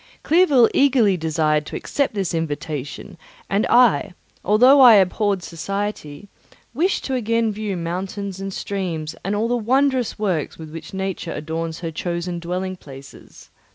[0.23, 3.19] Clerval eagerly desired to accept this invitation,
[3.51, 6.27] and I, although I abhorred society,
[6.73, 11.33] wished to view again mountains and streams and all the wondrous works with which Nature
[11.33, 13.51] adorns her chosen dwelling places.